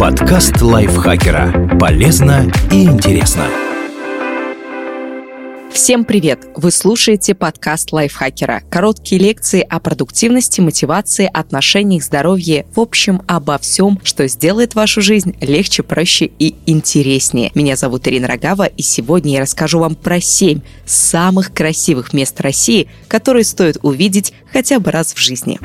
Подкаст 0.00 0.60
лайфхакера. 0.60 1.78
Полезно 1.78 2.50
и 2.72 2.82
интересно. 2.82 3.44
Всем 5.70 6.04
привет! 6.04 6.40
Вы 6.56 6.72
слушаете 6.72 7.36
подкаст 7.36 7.92
лайфхакера. 7.92 8.62
Короткие 8.68 9.20
лекции 9.20 9.60
о 9.60 9.78
продуктивности, 9.78 10.60
мотивации, 10.60 11.30
отношениях, 11.32 12.02
здоровье, 12.02 12.66
в 12.74 12.80
общем, 12.80 13.22
обо 13.28 13.58
всем, 13.58 14.00
что 14.02 14.26
сделает 14.26 14.74
вашу 14.74 15.02
жизнь 15.02 15.36
легче, 15.40 15.84
проще 15.84 16.24
и 16.40 16.56
интереснее. 16.66 17.52
Меня 17.54 17.76
зовут 17.76 18.08
Ирина 18.08 18.26
Рогава, 18.26 18.64
и 18.64 18.82
сегодня 18.82 19.34
я 19.34 19.40
расскажу 19.42 19.78
вам 19.78 19.94
про 19.94 20.20
7 20.20 20.62
самых 20.84 21.54
красивых 21.54 22.12
мест 22.12 22.40
России, 22.40 22.88
которые 23.06 23.44
стоит 23.44 23.76
увидеть 23.82 24.32
хотя 24.52 24.80
бы 24.80 24.90
раз 24.90 25.14
в 25.14 25.18
жизни. 25.20 25.60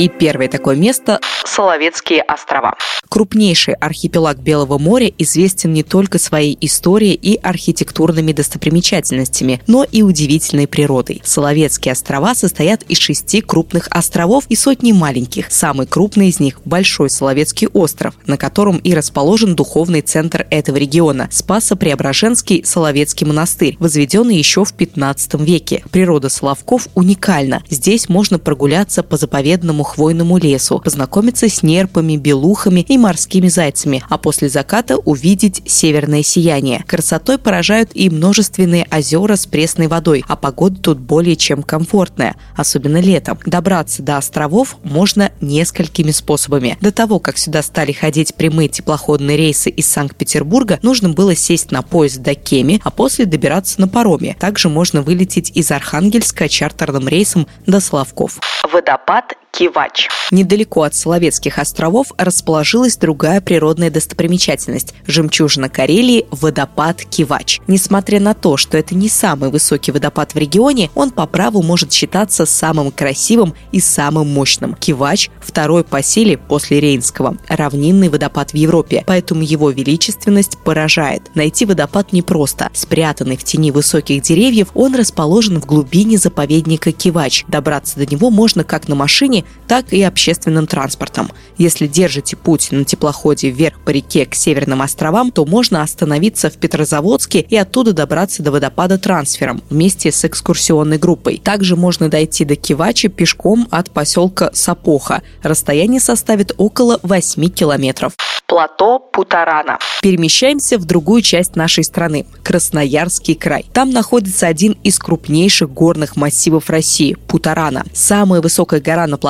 И 0.00 0.08
первое 0.08 0.48
такое 0.48 0.76
место– 0.76 1.20
Соловецкие 1.44 2.22
острова. 2.22 2.74
Крупнейший 3.10 3.74
архипелаг 3.74 4.38
Белого 4.38 4.78
моря 4.78 5.10
известен 5.18 5.72
не 5.72 5.82
только 5.82 6.20
своей 6.20 6.56
историей 6.60 7.14
и 7.14 7.34
архитектурными 7.42 8.30
достопримечательностями, 8.30 9.60
но 9.66 9.82
и 9.82 10.02
удивительной 10.02 10.68
природой. 10.68 11.20
Соловецкие 11.24 11.90
острова 11.90 12.36
состоят 12.36 12.84
из 12.84 12.98
шести 12.98 13.40
крупных 13.40 13.88
островов 13.90 14.44
и 14.48 14.54
сотни 14.54 14.92
маленьких. 14.92 15.46
Самый 15.50 15.88
крупный 15.88 16.28
из 16.28 16.38
них– 16.38 16.60
Большой 16.64 17.10
Соловецкий 17.10 17.66
остров, 17.66 18.14
на 18.26 18.36
котором 18.36 18.76
и 18.76 18.94
расположен 18.94 19.56
духовный 19.56 20.02
центр 20.02 20.46
этого 20.48 20.76
региона– 20.76 21.26
Спасо-Преображенский 21.32 22.64
Соловецкий 22.64 23.26
монастырь, 23.26 23.76
возведенный 23.80 24.36
еще 24.36 24.64
в 24.64 24.72
15 24.72 25.34
веке. 25.40 25.82
Природа 25.90 26.28
Соловков 26.28 26.86
уникальна. 26.94 27.64
Здесь 27.70 28.08
можно 28.08 28.38
прогуляться 28.38 29.02
по 29.02 29.16
заповедному 29.16 29.82
хвойному 29.82 30.38
лесу, 30.38 30.78
познакомиться 30.78 31.48
с 31.48 31.64
нерпами, 31.64 32.16
белухами 32.16 32.86
и 32.88 32.99
морскими 33.00 33.48
зайцами, 33.48 34.02
а 34.08 34.18
после 34.18 34.48
заката 34.48 34.96
увидеть 34.96 35.62
северное 35.66 36.22
сияние. 36.22 36.84
Красотой 36.86 37.38
поражают 37.38 37.90
и 37.94 38.08
множественные 38.10 38.86
озера 38.90 39.36
с 39.36 39.46
пресной 39.46 39.88
водой, 39.88 40.24
а 40.28 40.36
погода 40.36 40.80
тут 40.80 40.98
более 40.98 41.36
чем 41.36 41.62
комфортная, 41.62 42.36
особенно 42.56 43.00
летом. 43.00 43.38
Добраться 43.44 44.02
до 44.02 44.16
островов 44.16 44.76
можно 44.84 45.32
несколькими 45.40 46.10
способами. 46.10 46.78
До 46.80 46.92
того, 46.92 47.18
как 47.18 47.38
сюда 47.38 47.62
стали 47.62 47.92
ходить 47.92 48.34
прямые 48.34 48.68
теплоходные 48.68 49.36
рейсы 49.36 49.70
из 49.70 49.86
Санкт-Петербурга, 49.86 50.78
нужно 50.82 51.08
было 51.08 51.34
сесть 51.34 51.70
на 51.70 51.82
поезд 51.82 52.18
до 52.18 52.34
Кеми, 52.34 52.80
а 52.84 52.90
после 52.90 53.26
добираться 53.26 53.80
на 53.80 53.88
пароме. 53.88 54.36
Также 54.38 54.68
можно 54.68 55.02
вылететь 55.02 55.50
из 55.54 55.70
Архангельска 55.70 56.48
чартерным 56.48 57.08
рейсом 57.08 57.46
до 57.66 57.80
Славков. 57.80 58.38
Водопад 58.72 59.34
Кивач. 59.52 60.08
Недалеко 60.30 60.82
от 60.82 60.94
Соловецких 60.94 61.58
островов 61.58 62.12
расположилась 62.16 62.96
другая 62.96 63.40
природная 63.40 63.90
достопримечательность– 63.90 64.94
жемчужина 65.06 65.68
Карелии– 65.68 66.26
водопад 66.30 67.04
Кивач. 67.04 67.60
Несмотря 67.66 68.20
на 68.20 68.34
то, 68.34 68.56
что 68.56 68.78
это 68.78 68.94
не 68.94 69.08
самый 69.08 69.50
высокий 69.50 69.90
водопад 69.90 70.34
в 70.34 70.38
регионе, 70.38 70.90
он 70.94 71.10
по 71.10 71.26
праву 71.26 71.62
может 71.62 71.92
считаться 71.92 72.46
самым 72.46 72.92
красивым 72.92 73.54
и 73.72 73.80
самым 73.80 74.28
мощным. 74.28 74.74
Кивач– 74.74 75.30
второй 75.40 75.82
по 75.82 76.02
силе 76.02 76.38
после 76.38 76.80
Рейнского, 76.80 77.36
равнинный 77.48 78.08
водопад 78.08 78.52
в 78.52 78.56
Европе, 78.56 79.02
поэтому 79.06 79.42
его 79.42 79.70
величественность 79.70 80.58
поражает. 80.58 81.22
Найти 81.34 81.66
водопад 81.66 82.12
непросто. 82.12 82.70
Спрятанный 82.72 83.36
в 83.36 83.44
тени 83.44 83.72
высоких 83.72 84.22
деревьев, 84.22 84.68
он 84.74 84.94
расположен 84.94 85.60
в 85.60 85.66
глубине 85.66 86.18
заповедника 86.18 86.92
Кивач. 86.92 87.44
Добраться 87.48 87.98
до 87.98 88.06
него 88.06 88.30
можно 88.30 88.62
как 88.62 88.88
на 88.88 88.94
машине, 88.94 89.39
так 89.68 89.92
и 89.92 90.02
общественным 90.02 90.66
транспортом. 90.66 91.30
Если 91.56 91.86
держите 91.86 92.36
путь 92.36 92.72
на 92.72 92.84
теплоходе 92.84 93.50
вверх 93.50 93.80
по 93.84 93.90
реке 93.90 94.26
к 94.26 94.34
северным 94.34 94.82
островам, 94.82 95.30
то 95.30 95.44
можно 95.44 95.82
остановиться 95.82 96.50
в 96.50 96.54
Петрозаводске 96.54 97.40
и 97.40 97.56
оттуда 97.56 97.92
добраться 97.92 98.42
до 98.42 98.50
водопада 98.50 98.98
трансфером 98.98 99.62
вместе 99.70 100.12
с 100.12 100.24
экскурсионной 100.24 100.98
группой. 100.98 101.38
Также 101.38 101.76
можно 101.76 102.08
дойти 102.08 102.44
до 102.44 102.56
Кивачи 102.56 103.08
пешком 103.08 103.68
от 103.70 103.90
поселка 103.90 104.50
Сапоха. 104.52 105.22
Расстояние 105.42 106.00
составит 106.00 106.52
около 106.56 106.98
8 107.02 107.48
километров 107.48 108.14
плато 108.50 108.98
Путарана. 108.98 109.78
Перемещаемся 110.02 110.76
в 110.76 110.84
другую 110.84 111.22
часть 111.22 111.54
нашей 111.54 111.84
страны– 111.84 112.26
Красноярский 112.42 113.36
край. 113.36 113.64
Там 113.72 113.90
находится 113.90 114.48
один 114.48 114.76
из 114.82 114.98
крупнейших 114.98 115.70
горных 115.70 116.16
массивов 116.16 116.68
России– 116.68 117.16
Путарана. 117.28 117.84
Самая 117.94 118.40
высокая 118.40 118.80
гора 118.80 119.06
на 119.06 119.18
плато 119.18 119.29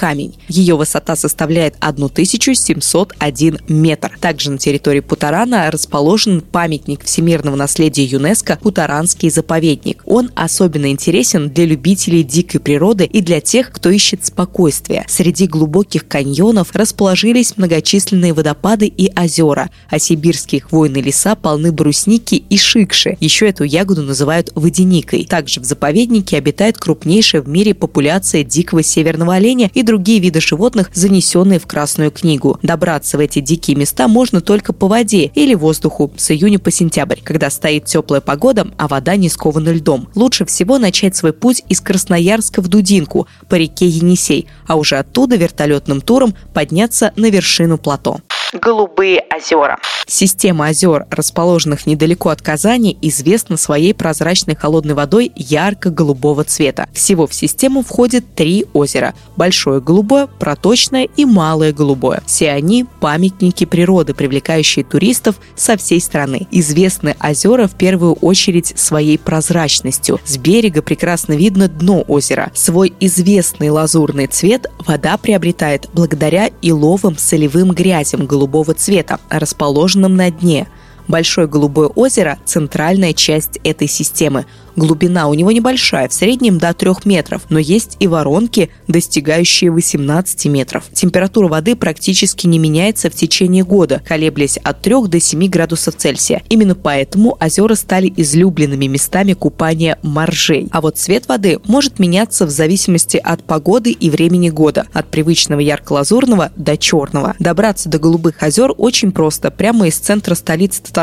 Камень. 0.00 0.34
Ее 0.48 0.76
высота 0.76 1.16
составляет 1.16 1.74
1701 1.80 3.58
метр. 3.68 4.16
Также 4.20 4.50
на 4.50 4.58
территории 4.58 5.00
Путарана 5.00 5.70
расположен 5.70 6.40
памятник 6.40 7.04
всемирного 7.04 7.56
наследия 7.56 8.04
ЮНЕСКо 8.04 8.58
Путаранский 8.62 9.28
заповедник. 9.30 10.02
Он 10.06 10.30
особенно 10.34 10.90
интересен 10.90 11.50
для 11.50 11.66
любителей 11.66 12.22
дикой 12.22 12.60
природы 12.60 13.04
и 13.04 13.20
для 13.20 13.40
тех, 13.40 13.72
кто 13.72 13.90
ищет 13.90 14.24
спокойствия. 14.24 15.04
Среди 15.08 15.46
глубоких 15.46 16.08
каньонов 16.08 16.74
расположились 16.74 17.58
многочисленные 17.58 18.32
водопады 18.32 18.86
и 18.86 19.12
озера, 19.14 19.70
а 19.90 19.98
сибирские 19.98 20.62
хвойные 20.62 21.02
леса 21.02 21.34
полны 21.34 21.72
брусники 21.72 22.36
и 22.36 22.56
шикши. 22.56 23.16
Еще 23.20 23.48
эту 23.48 23.64
ягоду 23.64 24.02
называют 24.02 24.50
водяникой. 24.54 25.24
Также 25.24 25.60
в 25.60 25.64
заповеднике 25.64 26.38
обитает 26.38 26.78
крупнейшая 26.78 27.42
в 27.42 27.48
мире 27.48 27.74
популяция 27.74 28.44
дикого 28.44 28.82
северного 28.82 29.34
оленя 29.40 29.70
и 29.72 29.82
другие 29.82 30.20
виды 30.20 30.40
животных, 30.40 30.90
занесенные 30.92 31.58
в 31.58 31.66
Красную 31.66 32.10
книгу. 32.10 32.58
Добраться 32.62 33.16
в 33.16 33.20
эти 33.20 33.40
дикие 33.40 33.76
места 33.76 34.06
можно 34.06 34.40
только 34.40 34.72
по 34.72 34.86
воде 34.86 35.30
или 35.34 35.54
воздуху 35.54 36.12
с 36.16 36.30
июня 36.30 36.58
по 36.58 36.70
сентябрь, 36.70 37.20
когда 37.24 37.50
стоит 37.50 37.86
теплая 37.86 38.20
погода, 38.20 38.68
а 38.76 38.86
вода 38.86 39.16
не 39.16 39.28
скована 39.28 39.70
льдом. 39.70 40.08
Лучше 40.14 40.44
всего 40.44 40.78
начать 40.78 41.16
свой 41.16 41.32
путь 41.32 41.62
из 41.68 41.80
Красноярска 41.80 42.60
в 42.60 42.68
Дудинку 42.68 43.26
по 43.48 43.54
реке 43.54 43.86
Енисей, 43.86 44.46
а 44.66 44.76
уже 44.76 44.96
оттуда 44.96 45.36
вертолетным 45.36 46.02
туром 46.02 46.34
подняться 46.52 47.12
на 47.16 47.30
вершину 47.30 47.78
плато. 47.78 48.20
Голубые 48.52 49.24
озера. 49.32 49.78
Система 50.08 50.66
озер, 50.66 51.06
расположенных 51.08 51.86
недалеко 51.86 52.30
от 52.30 52.42
Казани, 52.42 52.98
известна 53.00 53.56
своей 53.56 53.94
прозрачной 53.94 54.56
холодной 54.56 54.94
водой 54.94 55.30
ярко-голубого 55.36 56.42
цвета. 56.42 56.88
Всего 56.92 57.28
в 57.28 57.34
систему 57.34 57.82
входит 57.82 58.34
три 58.34 58.66
озера– 58.72 59.14
Большое 59.36 59.80
голубое, 59.80 60.26
Проточное 60.26 61.08
и 61.16 61.24
Малое 61.24 61.72
голубое. 61.72 62.22
Все 62.26 62.50
они– 62.50 62.86
памятники 63.00 63.64
природы, 63.64 64.14
привлекающие 64.14 64.84
туристов 64.84 65.36
со 65.54 65.76
всей 65.76 66.00
страны. 66.00 66.48
Известны 66.50 67.14
озера 67.22 67.68
в 67.68 67.76
первую 67.76 68.14
очередь 68.14 68.74
своей 68.76 69.16
прозрачностью. 69.16 70.18
С 70.24 70.38
берега 70.38 70.82
прекрасно 70.82 71.34
видно 71.34 71.68
дно 71.68 72.04
озера. 72.08 72.50
Свой 72.54 72.92
известный 72.98 73.70
лазурный 73.70 74.26
цвет 74.26 74.66
вода 74.84 75.16
приобретает 75.16 75.88
благодаря 75.92 76.50
иловым 76.62 77.16
солевым 77.16 77.70
грязям 77.70 78.26
голубого 78.26 78.39
цвета, 78.74 79.18
расположенным 79.28 80.16
на 80.16 80.30
дне. 80.30 80.68
Большое 81.10 81.48
голубое 81.48 81.88
озеро– 81.88 82.38
центральная 82.44 83.12
часть 83.14 83.58
этой 83.64 83.88
системы. 83.88 84.46
Глубина 84.76 85.26
у 85.26 85.34
него 85.34 85.50
небольшая, 85.50 86.08
в 86.08 86.12
среднем 86.12 86.58
до 86.58 86.72
3 86.72 86.92
метров, 87.04 87.42
но 87.48 87.58
есть 87.58 87.96
и 87.98 88.06
воронки, 88.06 88.70
достигающие 88.86 89.72
18 89.72 90.46
метров. 90.46 90.84
Температура 90.92 91.48
воды 91.48 91.74
практически 91.74 92.46
не 92.46 92.60
меняется 92.60 93.10
в 93.10 93.14
течение 93.14 93.64
года, 93.64 94.00
колеблясь 94.06 94.56
от 94.58 94.82
3 94.82 95.08
до 95.08 95.18
7 95.18 95.48
градусов 95.48 95.96
Цельсия. 95.96 96.44
Именно 96.48 96.76
поэтому 96.76 97.36
озера 97.40 97.74
стали 97.74 98.12
излюбленными 98.16 98.86
местами 98.86 99.32
купания 99.32 99.98
моржей. 100.02 100.68
А 100.70 100.80
вот 100.80 100.96
цвет 100.96 101.26
воды 101.26 101.58
может 101.66 101.98
меняться 101.98 102.46
в 102.46 102.50
зависимости 102.50 103.16
от 103.16 103.42
погоды 103.42 103.90
и 103.90 104.08
времени 104.08 104.48
года, 104.48 104.86
от 104.92 105.08
привычного 105.08 105.58
ярко-лазурного 105.58 106.52
до 106.54 106.76
черного. 106.76 107.34
Добраться 107.40 107.88
до 107.88 107.98
голубых 107.98 108.40
озер 108.40 108.72
очень 108.78 109.10
просто, 109.10 109.50
прямо 109.50 109.88
из 109.88 109.96
центра 109.96 110.36
столицы 110.36 110.80
Татарстана. 110.80 110.99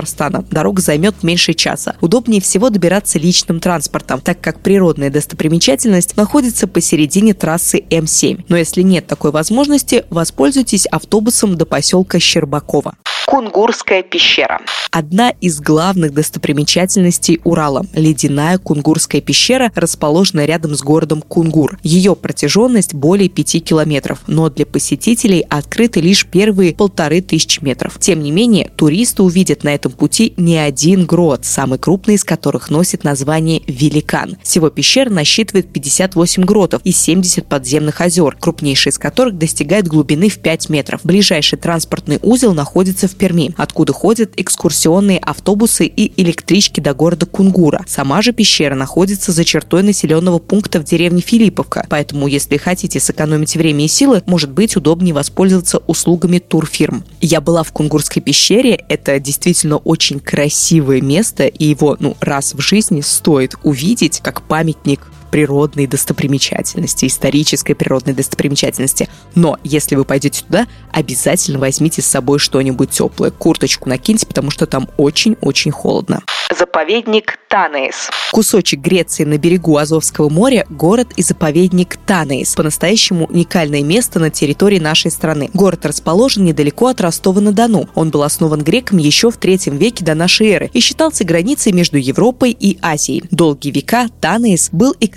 Дорога 0.51 0.81
займет 0.81 1.23
меньше 1.23 1.53
часа. 1.53 1.95
Удобнее 2.01 2.41
всего 2.41 2.69
добираться 2.69 3.19
личным 3.19 3.59
транспортом, 3.59 4.21
так 4.21 4.39
как 4.41 4.59
природная 4.59 5.09
достопримечательность 5.09 6.17
находится 6.17 6.67
посередине 6.67 7.33
трассы 7.33 7.79
М7. 7.89 8.45
Но 8.49 8.57
если 8.57 8.81
нет 8.81 9.07
такой 9.07 9.31
возможности, 9.31 10.05
воспользуйтесь 10.09 10.85
автобусом 10.85 11.57
до 11.57 11.65
поселка 11.65 12.19
Щербакова. 12.19 12.95
Кунгурская 13.27 14.03
пещера. 14.03 14.61
Одна 14.89 15.31
из 15.41 15.59
главных 15.59 16.13
достопримечательностей 16.13 17.41
Урала– 17.43 17.85
ледяная 17.93 18.57
Кунгурская 18.57 19.19
пещера, 19.19 19.69
расположенная 19.75 20.45
рядом 20.45 20.73
с 20.75 20.81
городом 20.81 21.21
Кунгур. 21.21 21.77
Ее 21.83 22.15
протяженность 22.15 22.93
более 22.93 23.27
5 23.27 23.63
километров, 23.65 24.19
но 24.27 24.49
для 24.49 24.65
посетителей 24.65 25.45
открыты 25.49 25.99
лишь 25.99 26.25
первые 26.25 26.73
полторы 26.73 27.19
тысячи 27.19 27.61
метров. 27.61 27.99
Тем 27.99 28.23
не 28.23 28.31
менее, 28.31 28.71
туристы 28.77 29.23
увидят 29.23 29.65
на 29.65 29.75
этом 29.77 29.91
пути 29.91 30.33
не 30.37 30.57
один 30.57 31.05
грот, 31.05 31.45
самый 31.45 31.79
крупный 31.79 32.15
из 32.15 32.23
которых 32.23 32.69
носит 32.69 33.03
название 33.03 33.61
Великан. 33.67 34.37
Всего 34.43 34.69
пещера 34.69 35.09
насчитывает 35.09 35.71
58 35.71 36.43
гротов 36.43 36.81
и 36.83 36.91
70 36.91 37.45
подземных 37.45 38.01
озер, 38.01 38.35
крупнейший 38.39 38.89
из 38.89 38.97
которых 38.97 39.37
достигает 39.37 39.87
глубины 39.87 40.29
в 40.29 40.39
5 40.39 40.69
метров. 40.69 41.01
Ближайший 41.03 41.57
транспортный 41.57 42.19
узел 42.21 42.53
находится 42.53 43.07
в 43.07 43.15
Перми, 43.15 43.53
откуда 43.55 43.93
ходят 43.93 44.31
экскурсионные 44.35 45.19
автобусы 45.19 45.85
и 45.85 46.11
электрички 46.21 46.79
до 46.79 46.93
города 46.93 47.25
Кунгура. 47.25 47.85
Сама 47.87 48.21
же 48.21 48.33
пещера 48.33 48.75
находится 48.75 49.31
за 49.31 49.45
чертой 49.45 49.83
населенного 49.83 50.39
пункта 50.39 50.79
в 50.79 50.83
деревне 50.83 51.21
Филипповка, 51.21 51.85
поэтому 51.87 52.27
если 52.27 52.57
хотите 52.57 52.99
сэкономить 52.99 53.55
время 53.55 53.85
и 53.85 53.87
силы, 53.87 54.23
может 54.25 54.49
быть 54.51 54.75
удобнее 54.75 55.13
воспользоваться 55.13 55.77
услугами 55.85 56.39
турфирм. 56.39 57.03
Я 57.21 57.41
была 57.41 57.61
в 57.61 57.71
Кунгурской 57.71 58.21
пещере, 58.21 58.83
это 58.89 59.19
действительно 59.19 59.66
очень 59.75 60.21
красивое 60.21 61.01
место, 61.01 61.45
и 61.45 61.65
его 61.65 61.97
ну, 61.99 62.15
раз 62.21 62.53
в 62.53 62.61
жизни 62.61 63.01
стоит 63.01 63.55
увидеть 63.63 64.21
как 64.23 64.41
памятник 64.43 65.01
природной 65.29 65.87
достопримечательности, 65.87 67.05
исторической 67.05 67.73
природной 67.73 68.13
достопримечательности. 68.13 69.09
Но 69.35 69.57
если 69.63 69.95
вы 69.95 70.05
пойдете 70.05 70.43
туда, 70.43 70.67
обязательно 70.91 71.59
возьмите 71.59 72.01
с 72.01 72.05
собой 72.05 72.39
что-нибудь 72.39 72.91
теплое. 72.91 73.31
Курточку 73.31 73.89
накиньте, 73.89 74.25
потому 74.25 74.51
что 74.51 74.65
там 74.65 74.89
очень-очень 74.97 75.71
холодно. 75.71 76.21
Заповедник 76.57 77.39
Танеис. 77.49 78.09
Кусочек 78.31 78.79
Греции 78.79 79.25
на 79.25 79.37
берегу 79.37 79.77
Азовского 79.77 80.29
моря– 80.29 80.65
город 80.69 81.09
и 81.17 81.21
заповедник 81.21 81.97
Танеис. 81.97 82.55
По-настоящему 82.55 83.25
уникальное 83.25 83.83
место 83.83 84.19
на 84.19 84.29
территории 84.29 84.79
нашей 84.79 85.11
страны. 85.11 85.49
Город 85.53 85.85
расположен 85.85 86.45
недалеко 86.45 86.87
от 86.87 87.01
Ростова-на-Дону. 87.01 87.89
Он 87.95 88.09
был 88.09 88.23
основан 88.23 88.63
греками 88.63 89.01
еще 89.01 89.29
в 89.29 89.37
третьем 89.37 89.77
веке 89.77 90.05
до 90.05 90.15
нашей 90.15 90.47
эры 90.47 90.69
и 90.73 90.79
считался 90.79 91.25
границей 91.25 91.73
между 91.73 91.97
Европой 91.97 92.51
и 92.51 92.77
Азией. 92.81 93.23
Долгие 93.31 93.71
века 93.71 94.07
Танеис 94.21 94.69
был 94.71 94.95
экономическим 94.99 95.16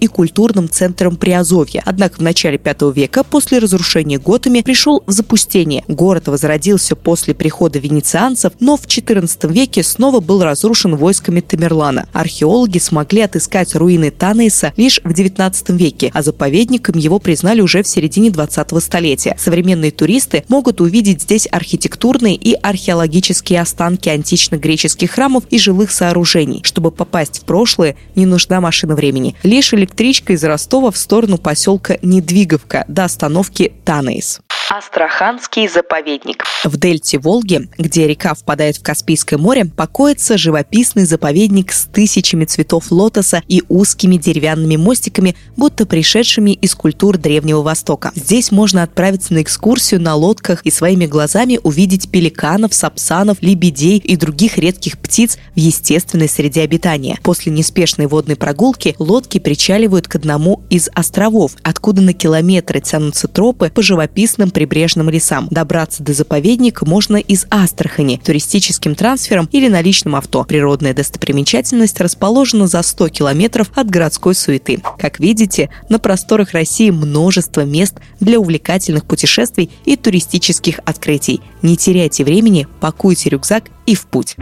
и 0.00 0.06
культурным 0.06 0.68
центром 0.68 1.16
Приазовья. 1.16 1.82
Однако 1.84 2.16
в 2.16 2.22
начале 2.22 2.60
V 2.62 2.92
века, 2.92 3.24
после 3.24 3.58
разрушения 3.58 4.18
готами, 4.18 4.60
пришел 4.60 5.02
в 5.06 5.12
запустение. 5.12 5.84
Город 5.88 6.28
возродился 6.28 6.96
после 6.96 7.34
прихода 7.34 7.78
венецианцев, 7.78 8.52
но 8.60 8.76
в 8.76 8.86
XIV 8.86 9.52
веке 9.52 9.82
снова 9.82 10.20
был 10.20 10.42
разрушен 10.42 10.96
войсками 10.96 11.40
Тамерлана. 11.40 12.08
Археологи 12.12 12.78
смогли 12.78 13.22
отыскать 13.22 13.74
руины 13.74 14.10
Танейса 14.10 14.72
лишь 14.76 15.00
в 15.04 15.10
XIX 15.10 15.54
веке, 15.76 16.10
а 16.14 16.22
заповедником 16.22 16.98
его 16.98 17.18
признали 17.18 17.60
уже 17.60 17.82
в 17.82 17.88
середине 17.88 18.30
20 18.30 18.82
столетия. 18.82 19.36
Современные 19.38 19.90
туристы 19.90 20.44
могут 20.48 20.80
увидеть 20.80 21.22
здесь 21.22 21.48
архитектурные 21.50 22.34
и 22.34 22.54
археологические 22.54 23.60
останки 23.60 24.08
античных 24.08 24.60
греческих 24.60 25.10
храмов 25.10 25.44
и 25.50 25.58
жилых 25.58 25.90
сооружений. 25.90 26.60
Чтобы 26.62 26.90
попасть 26.90 27.40
в 27.40 27.44
прошлое, 27.44 27.96
не 28.14 28.26
нужна 28.26 28.60
машина 28.60 28.94
времени. 28.94 29.15
Лишь 29.42 29.74
электричка 29.74 30.32
из 30.32 30.44
Ростова 30.44 30.90
в 30.90 30.96
сторону 30.96 31.38
поселка 31.38 31.98
Недвиговка 32.02 32.84
до 32.88 33.04
остановки 33.04 33.72
Танейс. 33.84 34.40
Астраханский 34.76 35.68
заповедник. 35.68 36.44
В 36.62 36.76
дельте 36.76 37.18
Волги, 37.18 37.66
где 37.78 38.06
река 38.06 38.34
впадает 38.34 38.76
в 38.76 38.82
Каспийское 38.82 39.38
море, 39.38 39.64
покоится 39.64 40.36
живописный 40.36 41.06
заповедник 41.06 41.72
с 41.72 41.84
тысячами 41.84 42.44
цветов 42.44 42.90
лотоса 42.90 43.42
и 43.48 43.62
узкими 43.70 44.16
деревянными 44.18 44.76
мостиками, 44.76 45.34
будто 45.56 45.86
пришедшими 45.86 46.50
из 46.50 46.74
культур 46.74 47.16
Древнего 47.16 47.62
Востока. 47.62 48.12
Здесь 48.14 48.52
можно 48.52 48.82
отправиться 48.82 49.32
на 49.32 49.40
экскурсию 49.40 50.02
на 50.02 50.14
лодках 50.14 50.60
и 50.66 50.70
своими 50.70 51.06
глазами 51.06 51.58
увидеть 51.62 52.10
пеликанов, 52.10 52.74
сапсанов, 52.74 53.38
лебедей 53.40 53.96
и 53.96 54.14
других 54.16 54.58
редких 54.58 54.98
птиц 54.98 55.38
в 55.54 55.58
естественной 55.58 56.28
среде 56.28 56.60
обитания. 56.60 57.18
После 57.22 57.50
неспешной 57.50 58.08
водной 58.08 58.36
прогулки 58.36 58.94
лодки 58.98 59.38
причаливают 59.38 60.06
к 60.06 60.16
одному 60.16 60.64
из 60.68 60.90
островов, 60.92 61.52
откуда 61.62 62.02
на 62.02 62.12
километры 62.12 62.80
тянутся 62.80 63.26
тропы 63.26 63.70
по 63.74 63.80
живописным 63.80 64.50
прибрежным 64.66 65.08
лесам. 65.10 65.46
Добраться 65.50 66.02
до 66.02 66.12
заповедника 66.12 66.84
можно 66.86 67.16
из 67.16 67.46
Астрахани, 67.50 68.20
туристическим 68.22 68.94
трансфером 68.94 69.48
или 69.52 69.68
на 69.68 69.80
личном 69.80 70.16
авто. 70.16 70.44
Природная 70.44 70.92
достопримечательность 70.92 72.00
расположена 72.00 72.66
за 72.66 72.82
100 72.82 73.08
километров 73.10 73.70
от 73.74 73.88
городской 73.88 74.34
суеты. 74.34 74.82
Как 74.98 75.20
видите, 75.20 75.70
на 75.88 75.98
просторах 75.98 76.52
России 76.52 76.90
множество 76.90 77.60
мест 77.60 77.94
для 78.18 78.40
увлекательных 78.40 79.04
путешествий 79.04 79.70
и 79.84 79.96
туристических 79.96 80.80
открытий. 80.84 81.40
Не 81.62 81.76
теряйте 81.76 82.24
времени, 82.24 82.66
пакуйте 82.80 83.30
рюкзак 83.30 83.64
и 83.86 83.94
в 83.94 84.06
путь. 84.06 84.36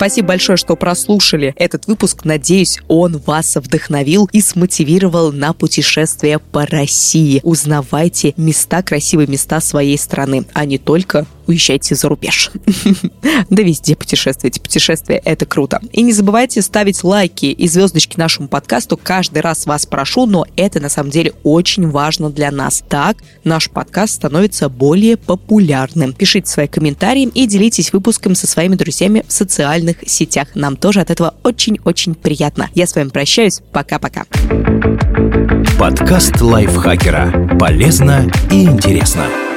Спасибо 0.00 0.28
большое, 0.28 0.56
что 0.56 0.76
прослушали 0.76 1.52
этот 1.56 1.86
выпуск. 1.86 2.24
Надеюсь, 2.24 2.80
он 2.88 3.18
вас 3.18 3.56
вдохновил 3.56 4.30
и 4.32 4.40
смотивировал 4.40 5.30
на 5.30 5.52
путешествие 5.52 6.38
по 6.38 6.64
России. 6.64 7.42
Узнавайте 7.44 8.32
места, 8.38 8.82
красивые 8.82 9.26
места 9.26 9.60
своей 9.60 9.98
страны, 9.98 10.46
а 10.54 10.64
не 10.64 10.78
только 10.78 11.26
уезжайте 11.50 11.94
за 11.94 12.08
рубеж. 12.08 12.50
да 13.50 13.62
везде 13.62 13.96
путешествуйте. 13.96 14.60
Путешествие— 14.60 15.20
это 15.24 15.46
круто. 15.46 15.80
И 15.92 16.02
не 16.02 16.12
забывайте 16.12 16.62
ставить 16.62 17.02
лайки 17.04 17.46
и 17.46 17.68
звездочки 17.68 18.18
нашему 18.18 18.48
подкасту. 18.48 18.96
Каждый 18.96 19.42
раз 19.42 19.66
вас 19.66 19.86
прошу, 19.86 20.26
но 20.26 20.46
это 20.56 20.80
на 20.80 20.88
самом 20.88 21.10
деле 21.10 21.32
очень 21.42 21.88
важно 21.88 22.30
для 22.30 22.50
нас. 22.50 22.82
Так 22.88 23.18
наш 23.44 23.68
подкаст 23.68 24.14
становится 24.14 24.68
более 24.68 25.16
популярным. 25.16 26.12
Пишите 26.12 26.48
свои 26.48 26.68
комментарии 26.68 27.28
и 27.34 27.46
делитесь 27.46 27.92
выпуском 27.92 28.34
со 28.34 28.46
своими 28.46 28.76
друзьями 28.76 29.24
в 29.26 29.32
социальных 29.32 29.96
сетях. 30.06 30.48
Нам 30.54 30.76
тоже 30.76 31.00
от 31.00 31.10
этого 31.10 31.34
очень-очень 31.42 32.14
приятно. 32.14 32.68
Я 32.74 32.86
с 32.86 32.94
вами 32.94 33.08
прощаюсь. 33.08 33.60
Пока-пока. 33.72 34.24
Подкаст 35.78 36.40
лайфхакера. 36.40 37.56
Полезно 37.58 38.30
и 38.50 38.64
интересно. 38.64 39.49